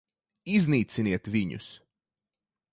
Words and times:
Iznīciniet 0.53 1.31
viņus! 1.37 1.71